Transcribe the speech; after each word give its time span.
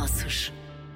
nossos. 0.00 0.50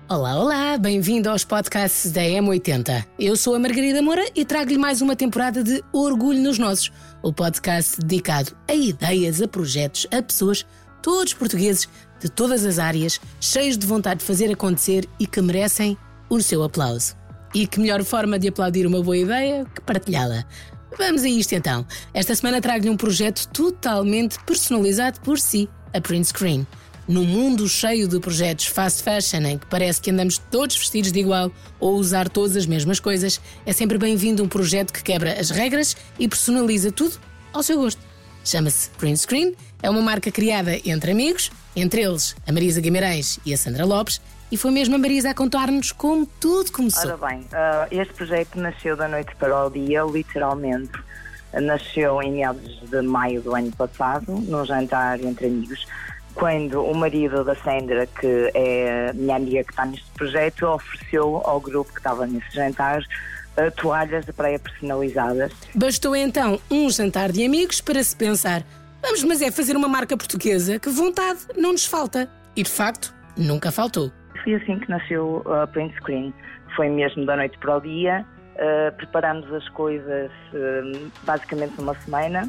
Olá, 0.09 0.41
olá, 0.41 0.79
bem-vindo 0.79 1.29
aos 1.29 1.45
podcasts 1.45 2.11
da 2.11 2.23
M80. 2.23 3.05
Eu 3.19 3.37
sou 3.37 3.55
a 3.55 3.59
Margarida 3.59 4.01
Moura 4.01 4.25
e 4.35 4.47
trago-lhe 4.47 4.79
mais 4.79 5.03
uma 5.03 5.15
temporada 5.15 5.63
de 5.63 5.85
Orgulho 5.93 6.41
nos 6.41 6.59
Nossos, 6.59 6.91
o 7.23 7.31
podcast 7.31 8.01
dedicado 8.01 8.57
a 8.67 8.73
ideias, 8.73 9.43
a 9.43 9.49
projetos, 9.49 10.07
a 10.11 10.23
pessoas, 10.23 10.65
todos 11.03 11.35
portugueses 11.35 11.87
de 12.19 12.31
todas 12.31 12.65
as 12.65 12.79
áreas, 12.79 13.21
cheios 13.39 13.77
de 13.77 13.87
vontade 13.87 14.21
de 14.21 14.27
fazer 14.27 14.51
acontecer 14.51 15.07
e 15.21 15.27
que 15.27 15.43
merecem 15.43 15.99
o 16.31 16.41
seu 16.41 16.63
aplauso. 16.63 17.15
E 17.55 17.67
que 17.67 17.79
melhor 17.79 18.03
forma 18.05 18.39
de 18.39 18.49
aplaudir 18.49 18.87
uma 18.87 19.03
boa 19.03 19.19
ideia 19.19 19.67
que 19.67 19.83
partilhá-la. 19.83 20.47
Vamos 20.97 21.25
a 21.25 21.29
isto 21.29 21.55
então. 21.55 21.87
Esta 22.15 22.35
semana 22.35 22.59
trago-lhe 22.59 22.89
um 22.89 22.97
projeto 22.97 23.49
totalmente 23.49 24.43
personalizado 24.45 25.21
por 25.21 25.39
si, 25.39 25.69
a 25.93 26.01
Print 26.01 26.29
Screen. 26.29 26.67
Num 27.07 27.25
mundo 27.27 27.69
cheio 27.69 28.09
de 28.09 28.19
projetos 28.19 28.65
fast 28.65 29.03
fashion 29.03 29.43
em 29.43 29.59
que 29.59 29.67
parece 29.67 30.01
que 30.01 30.11
andamos 30.11 30.39
todos 30.39 30.75
vestidos 30.75 31.13
de 31.13 31.21
igual 31.21 31.53
ou 31.79 31.97
usar 31.97 32.31
todas 32.31 32.57
as 32.57 32.65
mesmas 32.65 32.99
coisas, 32.99 33.39
é 33.67 33.75
sempre 33.75 33.99
bem-vindo 33.99 34.43
um 34.43 34.49
projeto 34.49 34.91
que 34.91 35.03
quebra 35.03 35.39
as 35.39 35.51
regras 35.51 35.95
e 36.19 36.27
personaliza 36.27 36.91
tudo 36.91 37.19
ao 37.53 37.63
seu 37.63 37.77
gosto. 37.77 38.01
Chama-se 38.43 38.89
Print 38.91 39.19
Screen, 39.19 39.55
é 39.83 39.91
uma 39.91 40.01
marca 40.01 40.31
criada 40.31 40.79
entre 40.83 41.11
amigos, 41.11 41.51
entre 41.77 42.01
eles 42.01 42.35
a 42.47 42.53
Marisa 42.53 42.81
Guimarães 42.81 43.39
e 43.45 43.53
a 43.53 43.57
Sandra 43.59 43.85
Lopes, 43.85 44.19
e 44.51 44.57
foi 44.57 44.71
mesmo 44.71 44.95
a 44.95 44.99
Marisa 44.99 45.29
a 45.29 45.35
contar-nos 45.35 45.93
como 45.93 46.25
tudo 46.41 46.73
começou. 46.73 47.11
Ora 47.11 47.29
bem, 47.29 47.41
uh, 47.41 47.87
este 47.91 48.15
projeto 48.15 48.59
nasceu 48.59 48.97
da 48.97 49.09
noite 49.09 49.35
para 49.37 49.67
o 49.67 49.69
dia, 49.69 50.03
literalmente. 50.05 50.93
Nasceu 51.53 52.21
em 52.23 52.33
meados 52.33 52.81
de 52.91 53.03
maio 53.03 53.41
do 53.43 53.55
ano 53.55 53.71
passado, 53.73 54.33
num 54.33 54.65
jantar 54.65 55.21
entre 55.21 55.47
amigos 55.47 55.87
quando 56.35 56.85
o 56.85 56.95
marido 56.95 57.45
da 57.45 57.55
Sandra, 57.55 58.07
que 58.07 58.51
é 58.55 59.11
a 59.11 59.13
minha 59.13 59.37
amiga 59.37 59.65
que 59.65 59.71
está 59.71 59.87
neste 59.87 60.11
projeto, 60.13 60.67
ofereceu 60.67 61.41
ao 61.45 61.61
grupo 61.61 61.93
que 61.93 61.99
estava 61.99 62.27
nesse 62.27 62.53
jantar 62.55 63.01
uh, 63.01 63.71
toalhas 63.77 64.27
de 64.27 64.33
praia 64.33 64.59
personalizadas. 64.59 65.53
Bastou 65.75 66.15
então 66.17 66.61
um 66.71 66.91
jantar 66.91 67.31
de 67.31 67.45
amigos 67.45 67.81
para 67.81 68.03
se 68.03 68.17
pensar: 68.17 68.63
vamos, 69.01 69.23
mas 69.23 69.41
é 69.43 69.51
fazer 69.51 69.77
uma 69.77 69.89
marca 69.89 70.17
portuguesa, 70.17 70.79
que 70.79 70.89
vontade 70.89 71.41
não 71.57 71.73
nos 71.73 71.87
falta. 71.87 72.29
E 72.57 72.63
de 72.63 72.71
facto, 72.71 73.15
nunca 73.37 73.71
faltou. 73.73 74.11
Foi 74.43 74.55
assim 74.55 74.79
que 74.79 74.91
nasceu 74.91 75.43
a 75.47 75.67
Print 75.67 75.95
Screen. 75.97 76.35
Foi 76.77 76.89
mesmo 76.89 77.25
da 77.25 77.37
noite 77.37 77.57
para 77.59 77.77
o 77.77 77.81
dia. 77.81 78.25
Uh, 78.55 78.95
preparamos 78.97 79.53
as 79.53 79.69
coisas 79.71 80.31
uh, 80.53 81.11
basicamente 81.25 81.75
numa 81.79 81.95
semana 82.01 82.49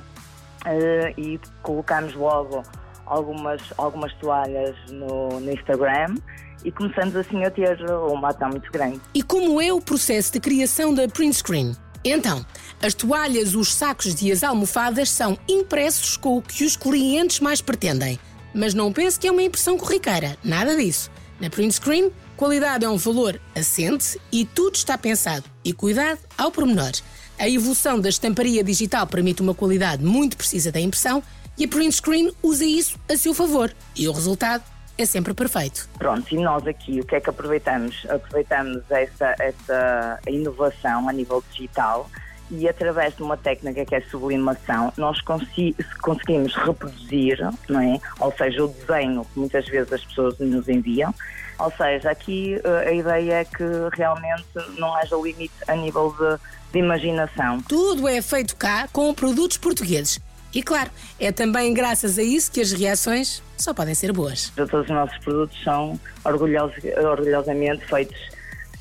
e 1.15 1.39
colocamos 1.61 2.15
logo 2.15 2.63
algumas, 3.05 3.61
algumas 3.77 4.13
toalhas 4.15 4.75
no, 4.91 5.39
no 5.39 5.51
Instagram 5.51 6.15
e 6.63 6.71
começamos 6.71 7.15
assim 7.15 7.43
a 7.43 7.51
ter 7.51 7.79
uma 7.91 8.29
ação 8.29 8.49
muito 8.49 8.71
grande. 8.71 8.99
E 9.13 9.21
como 9.21 9.61
é 9.61 9.71
o 9.71 9.79
processo 9.79 10.33
de 10.33 10.39
criação 10.39 10.93
da 10.93 11.07
print 11.07 11.35
screen? 11.35 11.75
Então, 12.03 12.45
as 12.81 12.93
toalhas, 12.93 13.55
os 13.55 13.73
sacos 13.73 14.21
e 14.21 14.31
as 14.31 14.43
almofadas 14.43 15.09
são 15.09 15.37
impressos 15.47 16.17
com 16.17 16.37
o 16.37 16.41
que 16.41 16.63
os 16.63 16.75
clientes 16.75 17.39
mais 17.39 17.61
pretendem. 17.61 18.19
Mas 18.53 18.73
não 18.73 18.93
pense 18.93 19.19
que 19.19 19.27
é 19.27 19.31
uma 19.31 19.43
impressão 19.43 19.77
corriqueira, 19.77 20.37
nada 20.43 20.75
disso. 20.75 21.11
Na 21.39 21.49
print 21.49 21.73
screen, 21.73 22.11
qualidade 22.37 22.85
é 22.85 22.89
um 22.89 22.97
valor 22.97 23.39
assente 23.55 24.19
e 24.31 24.45
tudo 24.45 24.75
está 24.75 24.97
pensado 24.97 25.43
e 25.63 25.73
cuidado 25.73 26.19
ao 26.37 26.51
pormenor. 26.51 26.91
A 27.37 27.49
evolução 27.49 27.99
da 27.99 28.07
estamparia 28.07 28.63
digital 28.63 29.05
permite 29.05 29.41
uma 29.41 29.53
qualidade 29.53 30.03
muito 30.03 30.37
precisa 30.37 30.71
da 30.71 30.79
impressão 30.79 31.21
e 31.57 31.65
a 31.65 31.67
print 31.67 31.95
screen 31.95 32.31
usa 32.43 32.65
isso 32.65 32.99
a 33.09 33.17
seu 33.17 33.33
favor. 33.33 33.73
E 33.95 34.07
o 34.07 34.11
resultado 34.11 34.63
é 34.97 35.05
sempre 35.05 35.33
perfeito. 35.33 35.89
Pronto, 35.97 36.33
e 36.33 36.37
nós 36.37 36.65
aqui 36.65 36.99
o 36.99 37.05
que 37.05 37.15
é 37.15 37.19
que 37.19 37.29
aproveitamos? 37.29 38.05
Aproveitamos 38.09 38.83
essa, 38.89 39.35
essa 39.39 40.19
inovação 40.27 41.09
a 41.09 41.13
nível 41.13 41.43
digital 41.51 42.09
e 42.51 42.67
através 42.69 43.15
de 43.15 43.23
uma 43.23 43.35
técnica 43.35 43.85
que 43.85 43.95
é 43.95 44.01
sublimação, 44.01 44.93
nós 44.97 45.19
conseguimos 45.21 46.55
reproduzir, 46.55 47.39
não 47.67 47.81
é? 47.81 47.99
Ou 48.19 48.31
seja, 48.37 48.63
o 48.63 48.67
desenho 48.67 49.25
que 49.25 49.39
muitas 49.39 49.65
vezes 49.65 49.91
as 49.91 50.05
pessoas 50.05 50.37
nos 50.39 50.69
enviam. 50.69 51.13
Ou 51.57 51.71
seja, 51.71 52.11
aqui 52.11 52.59
eh, 52.63 52.89
a 52.89 52.91
ideia 52.91 53.33
é 53.35 53.45
que 53.45 53.63
realmente 53.93 54.45
não 54.77 54.93
haja 54.95 55.15
limite 55.15 55.53
a 55.67 55.75
nível 55.75 56.13
de, 56.19 56.37
de 56.73 56.79
imaginação. 56.79 57.61
Tudo 57.61 58.07
é 58.07 58.21
feito 58.21 58.55
cá 58.57 58.87
com 58.91 59.13
produtos 59.13 59.57
portugueses. 59.57 60.19
E 60.55 60.63
claro, 60.63 60.89
é 61.19 61.33
também 61.33 61.73
graças 61.73 62.17
a 62.17 62.23
isso 62.23 62.49
que 62.49 62.61
as 62.61 62.71
reações 62.71 63.43
só 63.57 63.73
podem 63.73 63.93
ser 63.93 64.13
boas. 64.13 64.53
Todos 64.55 64.73
os 64.73 64.87
nossos 64.87 65.17
produtos 65.17 65.61
são 65.61 65.99
orgulhosos, 66.23 66.77
orgulhosamente 66.97 67.85
feitos 67.85 68.17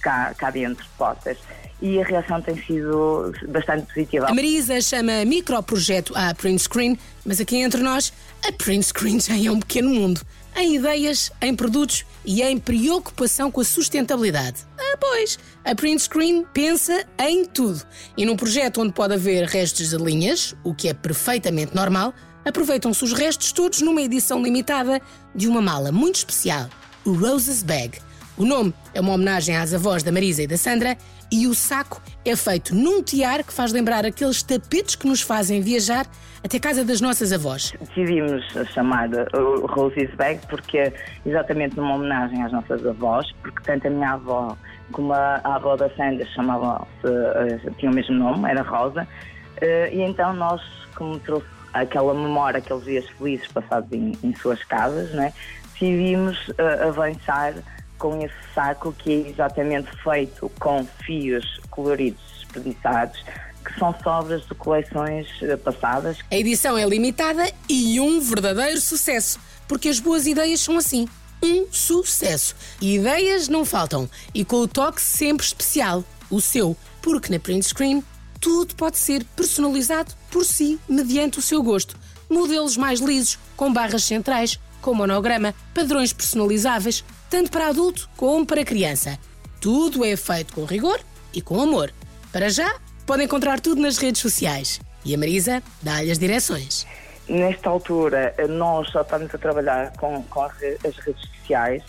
cá, 0.01 0.33
cá 0.39 0.53
dentro 0.53 0.85
de 0.85 0.91
portas 0.91 1.37
e 1.83 2.01
a 2.01 2.05
reação 2.05 2.41
tem 2.41 2.57
sido 2.65 3.33
bastante 3.49 3.87
positiva. 3.93 4.27
A 4.29 4.35
Marisa 4.35 4.81
chama 4.81 5.25
microprojeto 5.25 6.13
a 6.17 6.33
Print 6.33 6.63
Screen, 6.63 6.99
mas 7.27 7.41
aqui 7.41 7.57
entre 7.57 7.83
nós, 7.83 8.13
a 8.47 8.53
Print 8.53 8.87
Screen 8.87 9.19
já 9.21 9.37
é 9.37 9.51
um 9.51 9.59
pequeno 9.59 9.91
mundo. 9.91 10.21
Em 10.57 10.77
ideias, 10.77 11.33
em 11.43 11.55
produtos 11.55 12.05
e 12.25 12.41
em 12.41 12.59
preocupação 12.59 13.51
com 13.51 13.61
a 13.61 13.65
sustentabilidade. 13.65 14.63
Ah, 14.79 14.97
pois, 15.01 15.37
a 15.65 15.75
Print 15.75 16.03
Screen 16.03 16.45
pensa 16.55 17.05
em 17.19 17.45
tudo. 17.45 17.83
E 18.17 18.25
num 18.25 18.37
projeto 18.37 18.81
onde 18.81 18.93
pode 18.93 19.15
haver 19.15 19.49
restos 19.49 19.91
de 19.91 19.97
linhas, 19.97 20.55
o 20.63 20.73
que 20.73 20.89
é 20.89 20.95
perfeitamente 20.95 21.75
normal, 21.75 22.15
aproveitam-se 22.45 23.03
os 23.03 23.13
restos 23.13 23.51
todos 23.51 23.81
numa 23.81 24.03
edição 24.03 24.41
limitada 24.41 25.01
de 25.35 25.49
uma 25.49 25.61
mala 25.61 25.91
muito 25.91 26.17
especial, 26.17 26.69
o 27.05 27.13
Roses 27.13 27.63
Bag. 27.63 27.99
O 28.37 28.45
nome 28.45 28.75
é 28.93 29.01
uma 29.01 29.13
homenagem 29.13 29.57
às 29.57 29.73
avós 29.73 30.03
da 30.03 30.11
Marisa 30.11 30.43
e 30.43 30.47
da 30.47 30.57
Sandra 30.57 30.97
e 31.31 31.47
o 31.47 31.55
saco 31.55 32.03
é 32.25 32.35
feito 32.35 32.75
num 32.75 33.01
tiar 33.01 33.45
que 33.45 33.53
faz 33.53 33.73
lembrar 33.73 34.05
aqueles 34.05 34.43
tapetes 34.43 34.97
que 34.97 35.07
nos 35.07 35.21
fazem 35.21 35.61
viajar 35.61 36.05
até 36.43 36.57
a 36.57 36.61
casa 36.61 36.85
das 36.85 37.01
nossas 37.01 37.33
avós. 37.33 37.73
Decidimos 37.81 38.45
chamar 38.73 39.09
o 39.35 39.67
Roses 39.67 40.13
Bag 40.17 40.41
porque 40.49 40.79
é 40.79 40.93
exatamente 41.25 41.77
numa 41.77 41.95
homenagem 41.95 42.43
às 42.43 42.51
nossas 42.51 42.85
avós, 42.85 43.31
porque 43.41 43.63
tanto 43.63 43.87
a 43.87 43.91
minha 43.91 44.11
avó 44.11 44.57
como 44.91 45.13
a, 45.13 45.41
avó 45.45 45.77
da 45.77 45.89
Sandra 45.91 46.27
chamavam-se, 46.35 47.07
uh, 47.07 47.75
tinham 47.79 47.93
o 47.93 47.95
mesmo 47.95 48.17
nome, 48.17 48.51
era 48.51 48.63
Rosa, 48.63 49.03
uh, 49.03 49.95
e 49.95 50.03
então 50.03 50.35
nós, 50.35 50.61
como 50.97 51.21
trouxe 51.21 51.47
aquela 51.73 52.13
memória, 52.13 52.59
aqueles 52.59 52.85
dias 52.85 53.09
felizes 53.11 53.47
passados 53.47 53.91
em, 53.93 54.13
em 54.25 54.35
suas 54.35 54.63
casas, 54.65 55.11
né, 55.13 55.33
decidimos 55.73 56.49
uh, 56.49 56.89
avançar 56.89 57.55
com 57.99 58.21
esse 58.23 58.35
saco 58.55 58.93
que 58.93 59.13
é 59.13 59.29
exatamente 59.29 59.91
feito 60.03 60.51
com 60.59 60.87
fios 61.05 61.61
coloridos 61.71 62.21
desperdiçados 62.39 63.23
que 63.65 63.79
são 63.79 63.95
sobras 64.03 64.43
de 64.47 64.55
coleções 64.55 65.27
eh, 65.43 65.57
passadas. 65.57 66.19
A 66.31 66.37
edição 66.37 66.77
é 66.77 66.85
limitada 66.85 67.51
e 67.69 67.99
um 67.99 68.21
verdadeiro 68.21 68.81
sucesso, 68.81 69.41
porque 69.67 69.89
as 69.89 69.99
boas 69.99 70.27
ideias 70.27 70.61
são 70.61 70.77
assim. 70.77 71.09
Um 71.43 71.67
sucesso. 71.71 72.55
Ideias 72.81 73.49
não 73.49 73.65
faltam. 73.65 74.09
E 74.35 74.45
com 74.45 74.57
o 74.57 74.69
toque 74.69 75.01
sempre 75.01 75.45
especial, 75.45 76.05
o 76.31 76.41
seu, 76.41 76.77
porque 77.03 77.33
na 77.33 77.39
print 77.39 77.67
screen 77.67 78.05
tudo 78.41 78.75
pode 78.75 78.99
ser 78.99 79.25
personalizado 79.37 80.13
por 80.31 80.45
si, 80.45 80.79
mediante 80.89 81.39
o 81.39 81.43
seu 81.43 81.63
gosto. 81.63 81.97
Modelos 82.29 82.77
mais 82.77 83.01
lisos, 83.01 83.39
com 83.57 83.73
barras 83.73 84.05
centrais, 84.05 84.59
com 84.83 84.95
monograma, 84.95 85.55
padrões 85.73 86.13
personalizáveis, 86.13 87.03
tanto 87.35 87.51
para 87.51 87.67
adulto 87.67 88.09
como 88.17 88.47
para 88.47 88.65
criança. 88.65 89.19
Tudo 89.61 90.05
é 90.05 90.15
feito 90.15 90.55
com 90.55 90.65
rigor 90.65 91.01
e 91.33 91.43
com 91.43 91.61
amor. 91.61 91.93
Para 92.33 92.49
já, 92.49 92.77
pode 93.05 93.25
encontrar 93.25 93.59
tudo 93.59 93.83
nas 93.83 93.99
redes 93.99 94.21
sociais. 94.23 94.81
E 95.05 95.13
a 95.13 95.19
Marisa 95.19 95.61
dá-lhe 95.83 96.13
as 96.13 96.19
direções. 96.21 96.87
Nesta 97.29 97.69
altura, 97.69 98.33
nós 98.49 98.89
só 98.91 99.01
estamos 99.01 99.35
a 99.35 99.39
trabalhar 99.39 99.93
com, 99.97 100.23
com 100.23 100.43
as 100.43 100.57
redes 100.61 101.29
sociais 101.41 101.83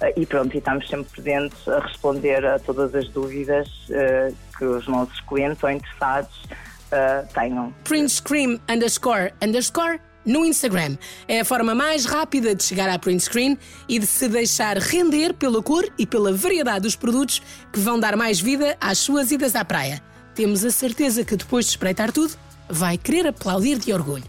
eh, 0.00 0.14
e 0.16 0.24
pronto, 0.24 0.54
e 0.54 0.58
estamos 0.58 0.88
sempre 0.88 1.10
presentes 1.10 1.66
a 1.66 1.80
responder 1.80 2.46
a 2.46 2.60
todas 2.60 2.94
as 2.94 3.08
dúvidas 3.08 3.66
uh, 3.88 4.32
que 4.56 4.64
os 4.64 4.86
nossos 4.86 5.18
clientes 5.22 5.60
ou 5.64 5.70
interessados 5.70 6.44
uh, 6.44 7.26
tenham. 7.34 7.74
Print 7.82 8.12
Scream 8.12 8.60
underscore 8.68 9.32
underscore 9.42 9.98
no 10.24 10.44
Instagram. 10.44 10.96
É 11.26 11.40
a 11.40 11.44
forma 11.44 11.74
mais 11.74 12.04
rápida 12.04 12.54
de 12.54 12.62
chegar 12.62 12.88
à 12.88 12.98
print 12.98 13.22
screen 13.22 13.58
e 13.88 13.98
de 13.98 14.06
se 14.06 14.28
deixar 14.28 14.78
render 14.78 15.34
pela 15.34 15.62
cor 15.62 15.88
e 15.98 16.06
pela 16.06 16.32
variedade 16.32 16.80
dos 16.80 16.96
produtos 16.96 17.42
que 17.72 17.80
vão 17.80 17.98
dar 17.98 18.16
mais 18.16 18.40
vida 18.40 18.76
às 18.80 18.98
suas 18.98 19.30
idas 19.30 19.54
à 19.54 19.64
praia. 19.64 20.02
Temos 20.34 20.64
a 20.64 20.70
certeza 20.70 21.24
que 21.24 21.36
depois 21.36 21.66
de 21.66 21.72
espreitar 21.72 22.10
tudo, 22.10 22.34
vai 22.68 22.96
querer 22.96 23.26
aplaudir 23.26 23.78
de 23.78 23.92
orgulho. 23.92 24.24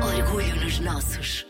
Orgulho 0.00 0.64
nos 0.64 0.78
nossos. 0.78 1.46